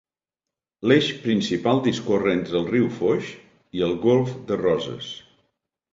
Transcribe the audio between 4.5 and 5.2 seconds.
de Roses.